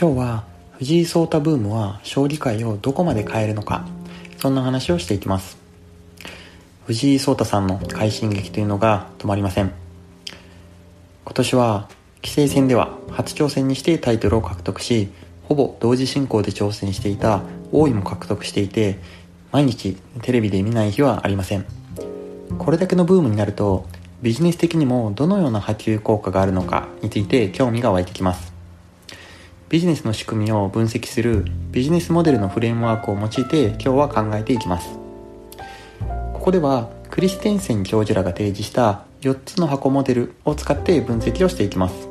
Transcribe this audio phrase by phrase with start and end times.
[0.00, 0.44] 今日は
[0.74, 3.84] 藤井聡太ブームは将棋界をどこまで変えるのか
[4.36, 5.58] そんな話をしていきます。
[6.86, 9.72] 藤井聡太さんの快進撃というのが止まりません。
[11.24, 11.88] 今年は
[12.22, 15.08] 棋聖戦では初挑戦にしてタイトルを獲得し
[15.42, 19.00] ほぼ同時進行で挑戦していた王位も獲得していて
[19.50, 21.66] 毎日テレビで見ない日はありません。
[22.56, 23.88] これだけのブームになると
[24.22, 28.47] ビジネス的にもどのような波及効果があるのかについて興味が湧いてきます。
[29.68, 34.98] ビジネスの仕組みを分析するビジネスモデルのフレームワークを用いて今日は考えていきます。
[36.32, 42.08] ここではクリステンセン教授らが提示した4つの箱モデルを使って分析をしていきます。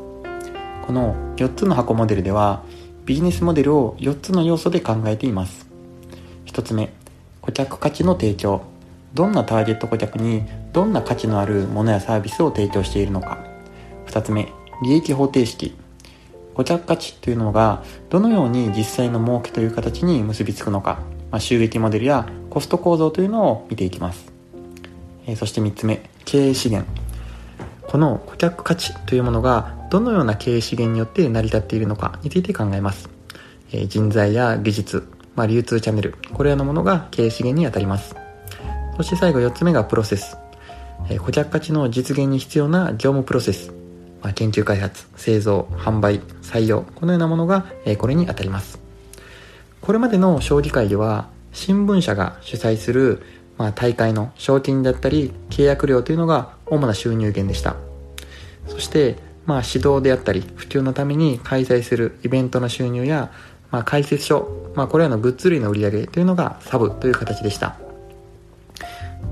[0.86, 2.62] この4つの箱モデルでは
[3.06, 5.66] ビジネスモデルを4つの要素で考えています。
[6.46, 6.92] 1つ目
[7.42, 8.62] 顧客価値の提供。
[9.16, 13.40] どんなターゲット顧客にどんな価値のあるものやサービスを提供しているのか。
[14.06, 15.74] 2つ目利益方程式。
[16.58, 24.34] 顧客価値というのがどのように実際の儲けという形に結びつくのか、まあ、収益モデルやコスト構造というのを見ていきます、
[25.28, 26.92] えー、そして3つ目経営資源。
[27.84, 33.08] この顧客価値というものがどのような経営資源によって成り立っているのかについて考えます、
[33.72, 38.16] えー、人材や技術、まあ、流通チャンネルこれらのものが経営資源にあたります。
[38.98, 40.38] そして最後4つ目がプロセス、
[41.08, 43.72] え、顧客価値の実現に必要な業務プロセス。
[44.22, 48.80] まあ、研究開発、製造、販売、採用、このようなものが、えこれにあたります。
[49.82, 53.22] これまでの将棋界では、新聞社が主催する、
[53.58, 57.76] まあ、大会の賞金だったり、契約料というのが主な収入源でした。
[58.68, 63.32] そして、まあ、指導であったり、普及のために開催するイベントの収入や、
[63.72, 67.78] まあ、解説書、まあ、これらのグッズ類の売り上げというのがサブという形でした。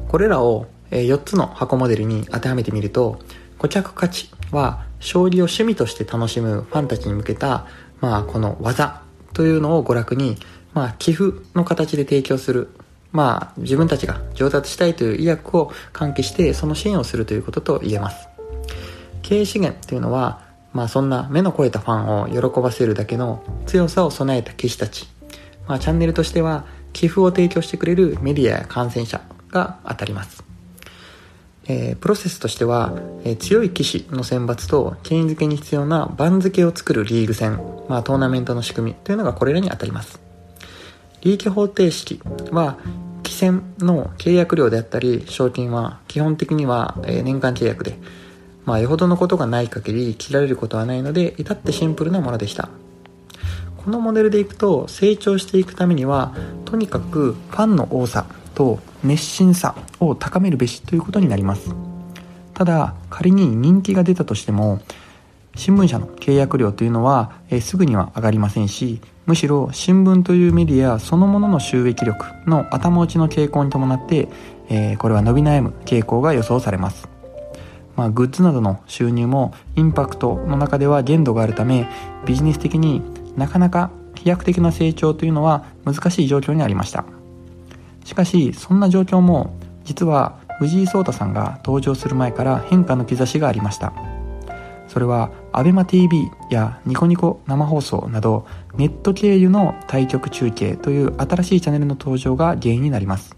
[0.07, 3.19] これらを4つの箱モデルに当てはめてみると、
[3.57, 7.67] 顧客価値は将棋を趣味として楽しむファンたちに向けた、
[8.01, 9.01] まあ、この技
[9.33, 10.37] というのを娯楽に、
[10.73, 12.69] まあ、寄付の形で提供する。
[13.11, 18.27] まあ、自分たちが上達したいという意欲を喚起して、その支援をするということと言えます。
[19.21, 20.41] 経営資源というのは、
[20.73, 25.07] まあ、そんな目の肥えたファンを喜ばせるだけの強さを備えた棋士たち。
[25.65, 30.54] まあ、チャンネルとしては、寄付を提供してくれるメディアや感染者が当たります。
[31.67, 32.93] えー、プロセスとしては、
[33.23, 37.59] えー、強い棋士の選抜と権威づけに必要な番付を作るリーグ戦、
[37.89, 40.19] まあ、トーナメントの仕組みというのがこれらに当たります。
[41.21, 42.21] 利益方程式
[42.51, 42.77] は
[43.23, 47.97] 棋戦の契約料であったり賞金は基本的には、えー、年間契約で、
[48.65, 52.69] まあ、よほどのことがない限り切られることはないので至ってシンプルなものでした。
[53.85, 56.33] このモデルでいくと成長していくためには
[56.65, 58.25] とにかくファンの多さ
[58.55, 61.75] と熱心さを高めるべしということになります。
[62.53, 64.79] ただ仮に人気が出たとしても
[65.55, 74.27] 新聞社の契約料というのは、えすぐには上がりませんしむしろ新聞というメディアそのものの収益力の頭打ちの傾向に伴って、
[74.69, 77.07] えー、これは伸び悩む傾向が予想されます。
[77.95, 81.87] まあ、グッズなどの収入もインパクトの中では限度があるため
[82.25, 83.01] ビジネス的に
[83.37, 87.05] なかなか飛躍的な成長というのは難しい状況にありました。
[88.05, 93.91] しかしそんな状況も実は藤井聡太さんが登場する前から変化の兆しがありました。
[94.87, 98.45] それは ABEMATV やニコニコ生放送など
[98.77, 103.35] ネット経由の対局中継という新しいチャンネルの登場が原因になります。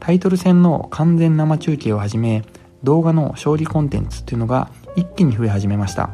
[0.00, 2.44] タイトル戦の完全生中継をはじめ
[2.82, 6.10] 動画の勝利コンテンツというのが一気に増え始めました。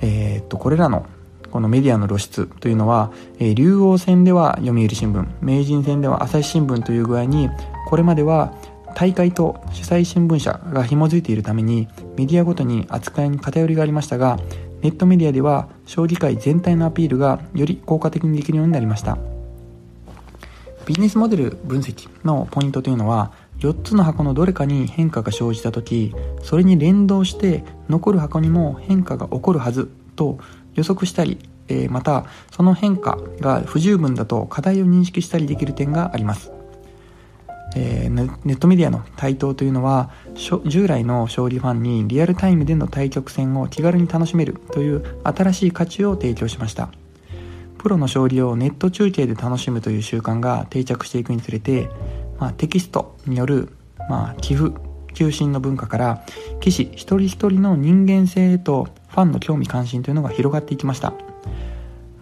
[0.00, 1.06] えー、っとこれらの
[1.54, 7.48] このメディアの露出というのは、えー、竜王戦では読売新聞名人戦では朝日新聞という具合に
[7.86, 8.52] これまでは
[8.96, 14.40] 大会と主催新聞社が紐づいているためにメディアごとに扱いに偏りがありましたが
[14.82, 19.16] ネットメディアでは将棋界全体のアピールがより効果的にできるようになりました。
[20.86, 26.12] ビジネスモデル分析のポイントというのは4つの箱のどれかに変化が生じた時
[26.42, 30.38] それに連動して残る箱にも変化が起こるはずと
[30.74, 31.38] 予測したり、
[31.68, 36.52] えー、またその変化が不十分だと課題を認識したりできる点があります。
[37.76, 38.10] えー、
[38.44, 40.10] ネットメディアの台頭というのは
[40.64, 46.90] 従来の勝利ファンにリアルタイムでの対局戦を気軽に楽しめるという新しい価値を提供しました
[47.78, 51.90] プロの勝利をネット中継で楽しむという習慣が定着していくにつれて、
[52.38, 53.70] まあ、テキストによる、
[54.08, 54.74] まあ、寄付
[55.12, 56.24] 求心の文化から
[56.60, 61.12] 棋士一人一人の人間性へとファンの興味関心というのが広がっていきました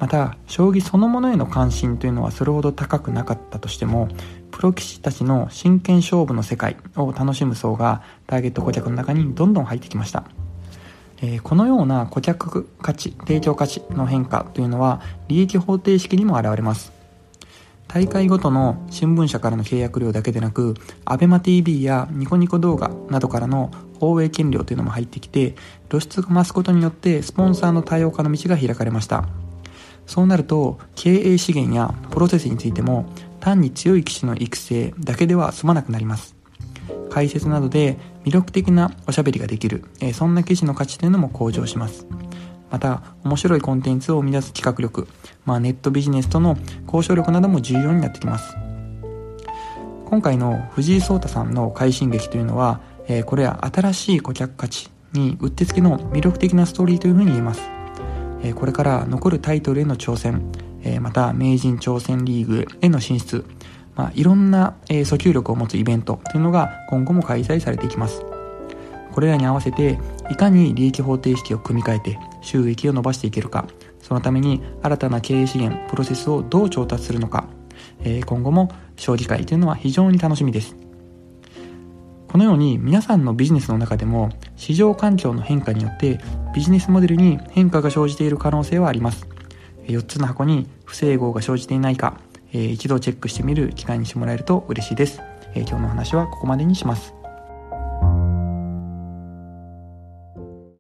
[0.03, 4.09] また将棋そのものへの関心というのはそれほど高くなかったとしても
[4.51, 10.25] プロ棋士たちの真剣勝負の世界を楽しむ層がターゲット顧客の中にどんどん入ってきました。
[11.23, 16.91] えこのような顧客価値提供価値の変化というのは利益方程式にも現れます。
[17.87, 23.71] 大会ごとの新聞社からの契約料だけでなく ABEMATV やニコニコ動画などからの
[24.01, 25.55] 放映権料というのも入ってきて
[25.91, 29.29] 露出が増すことによってスポンサーの多様化の道が開かれました。
[30.13, 33.07] そうなると経営資源やプロセスについても
[33.41, 36.37] 単に強い騎士の育成だけでは済まなくなります。
[37.09, 42.07] 解説などで魅力的なおしゃべりができる、えそんな記事の価値というのも向上します。
[42.71, 45.09] また面白いコンテンツを生み出す企画力、
[45.47, 48.55] まあ、ネットビジネスとの交渉力なども重要になってきます。
[50.05, 57.63] 今回の藤井聡太さんの快進撃というのは、えこれは新しい顧客価値にうってつけの魅力的なストーリーというふうに言えます、
[58.43, 60.43] えこれから残るタイトルへの挑戦、
[60.85, 63.45] えまた名人挑戦リーグへの進出
[63.95, 68.25] まあ、いろんな、え、訴求力を持つイベントというのが今後も開催されていきます。
[69.13, 69.99] これらに合わせて、
[70.31, 73.67] いかに利益方程式を組み替えて収益を伸ばしていけるか、
[74.01, 77.45] そのために新たな経営資源、プロセスをどう調達するのか、
[78.03, 80.77] え、今後も将棋会というのは非常に楽しみです。
[82.33, 86.19] このように皆さんのビジネスの中でも市場環境の変化によって
[86.55, 89.27] ビジネスモデルに変化が生じている可能性はあります。
[89.85, 92.19] 4つの箱に不整合が生じていないか、
[92.51, 95.21] 一度チェックしてみる機会にしてもらえると嬉しいです。
[95.55, 97.13] 今日の話はここまでにします。